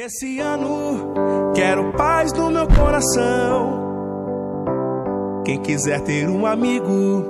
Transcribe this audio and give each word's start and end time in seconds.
Esse 0.00 0.38
ano 0.38 1.12
quero 1.56 1.92
paz 1.94 2.32
no 2.32 2.48
meu 2.52 2.68
coração. 2.68 3.82
Quem 5.44 5.60
quiser 5.60 6.00
ter 6.02 6.28
um 6.28 6.46
amigo 6.46 7.24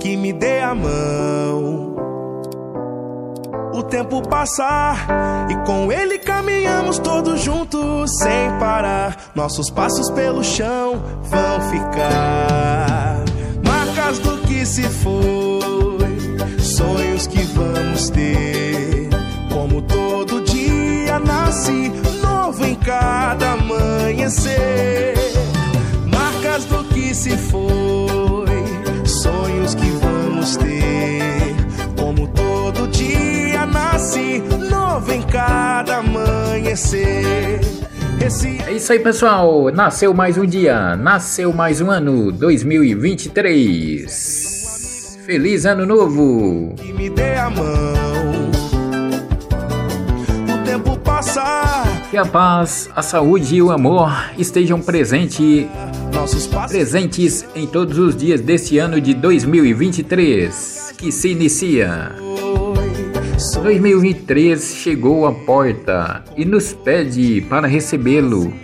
que 0.00 0.16
me 0.16 0.32
dê 0.32 0.60
a 0.60 0.74
mão. 0.74 1.96
O 3.74 3.82
tempo 3.82 4.26
passar 4.26 5.06
e 5.50 5.66
com 5.66 5.92
ele 5.92 6.18
caminhamos 6.18 6.98
todos 6.98 7.42
juntos 7.42 8.16
sem 8.16 8.58
parar. 8.58 9.30
Nossos 9.34 9.68
passos 9.68 10.10
pelo 10.12 10.42
chão 10.42 10.94
vão 11.24 11.60
ficar 11.70 13.22
marcas 13.62 14.18
do 14.18 14.38
que 14.46 14.64
se 14.64 14.84
foi, 14.84 16.58
sonhos 16.58 17.26
que 17.26 17.42
vamos 17.42 18.08
ter. 18.08 18.53
Nasce 21.54 21.92
novo 22.20 22.66
em 22.66 22.74
cada 22.74 23.52
amanhecer. 23.52 25.14
Marcas 26.04 26.64
do 26.64 26.82
que 26.84 27.14
se 27.14 27.36
foi, 27.36 28.48
sonhos 29.06 29.76
que 29.76 29.88
vamos 29.90 30.56
ter. 30.56 31.54
Como 31.96 32.26
todo 32.26 32.88
dia 32.88 33.64
nasce 33.66 34.42
novo 34.68 35.12
em 35.12 35.22
cada 35.22 35.98
amanhecer. 35.98 37.60
Esse 38.20 38.60
É 38.66 38.72
isso 38.72 38.92
aí, 38.92 38.98
pessoal. 38.98 39.70
Nasceu 39.70 40.12
mais 40.12 40.36
um 40.36 40.44
dia, 40.44 40.96
nasceu 40.96 41.52
mais 41.52 41.80
um 41.80 41.88
ano 41.88 42.32
2023. 42.32 45.20
Feliz 45.24 45.64
ano 45.64 45.86
novo! 45.86 46.74
que 46.76 46.92
me 46.92 47.08
dê 47.08 47.36
a 47.36 47.48
mão. 47.48 48.03
Que 52.14 52.18
a 52.18 52.24
paz, 52.24 52.88
a 52.94 53.02
saúde 53.02 53.56
e 53.56 53.60
o 53.60 53.72
amor 53.72 54.08
estejam 54.38 54.80
presente, 54.80 55.68
presentes 56.68 57.44
em 57.56 57.66
todos 57.66 57.98
os 57.98 58.14
dias 58.14 58.40
deste 58.40 58.78
ano 58.78 59.00
de 59.00 59.14
2023 59.14 60.94
que 60.96 61.10
se 61.10 61.32
inicia. 61.32 62.12
2023 63.60 64.76
chegou 64.76 65.26
à 65.26 65.32
porta 65.32 66.22
e 66.36 66.44
nos 66.44 66.72
pede 66.72 67.40
para 67.40 67.66
recebê-lo 67.66 68.54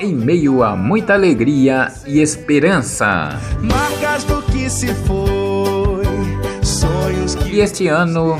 em 0.00 0.14
meio 0.14 0.62
a 0.62 0.74
muita 0.74 1.12
alegria 1.12 1.92
e 2.06 2.22
esperança. 2.22 3.38
marcas 3.60 4.24
do 4.24 4.40
que 4.40 4.70
se 4.70 4.86
foi, 5.04 6.02
sonhos 6.64 7.34
Que 7.34 7.50
que 7.50 7.60
este 7.60 7.88
ano 7.88 8.38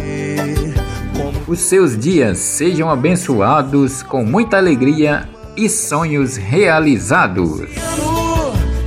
os 1.46 1.60
seus 1.60 1.96
dias 1.96 2.38
sejam 2.38 2.90
abençoados 2.90 4.02
com 4.02 4.24
muita 4.24 4.56
alegria 4.56 5.28
e 5.56 5.68
sonhos 5.68 6.36
realizados. 6.36 7.62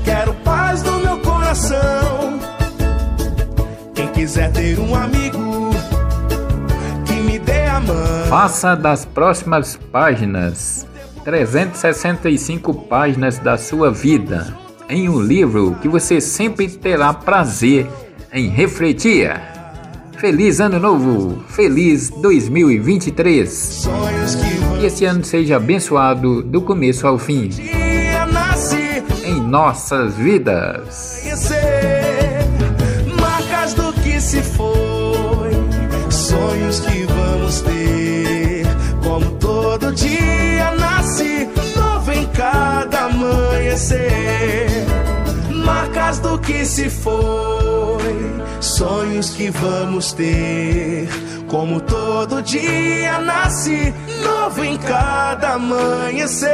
quero 0.03 0.33
paz 0.43 0.83
no 0.83 0.99
meu 0.99 1.17
coração. 1.19 2.39
Quem 3.95 4.07
quiser 4.09 4.51
ter 4.51 4.77
um 4.79 4.93
amigo 4.93 5.69
que 7.05 7.13
me 7.13 7.39
dê 7.39 7.65
a 7.65 7.79
mão. 7.79 8.25
Faça 8.27 8.75
das 8.75 9.05
próximas 9.05 9.77
páginas 9.91 10.85
365 11.23 12.73
páginas 12.73 13.37
da 13.39 13.57
sua 13.57 13.91
vida 13.91 14.53
em 14.89 15.07
um 15.07 15.21
livro 15.21 15.77
que 15.81 15.87
você 15.87 16.19
sempre 16.19 16.67
terá 16.67 17.13
prazer 17.13 17.87
em 18.33 18.49
refletir. 18.49 19.58
Feliz 20.19 20.59
Ano 20.59 20.81
Novo! 20.81 21.41
Feliz 21.47 22.09
2023! 22.09 23.49
Sonhos 23.49 24.35
que 24.35 24.85
esse 24.85 25.05
ano 25.05 25.23
seja 25.23 25.55
abençoado 25.55 26.43
do 26.43 26.61
começo 26.61 27.07
ao 27.07 27.17
fim 27.17 27.47
dia 27.47 28.25
nasce 28.25 29.01
em 29.23 29.41
nossas 29.41 30.15
vidas. 30.15 31.23
Que 46.49 46.65
se 46.65 46.89
foi, 46.89 48.01
sonhos 48.59 49.29
que 49.29 49.51
vamos 49.51 50.13
ter. 50.13 51.07
Como 51.47 51.79
todo 51.79 52.41
dia 52.41 53.19
nasce 53.19 53.93
novo 54.23 54.63
em 54.63 54.75
cada 54.77 55.53
amanhecer. 55.53 56.49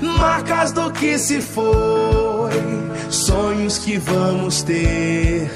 Marcas 0.00 0.70
do 0.70 0.88
que 0.92 1.18
se 1.18 1.40
foi, 1.40 2.52
sonhos 3.10 3.78
que 3.78 3.98
vamos 3.98 4.62
ter. 4.62 5.50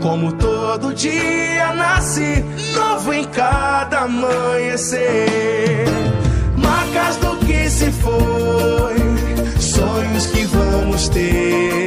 Como 0.00 0.32
todo 0.34 0.94
dia 0.94 1.74
nasce 1.74 2.44
novo 2.72 3.12
em 3.12 3.24
cada 3.24 4.02
amanhecer. 4.02 5.86
Marcas 6.56 7.16
do 7.16 7.36
que 7.44 7.68
se 7.68 7.90
foi, 7.90 8.96
sonhos 9.58 10.26
que 10.26 10.44
vamos 10.46 11.08
ter. 11.08 11.83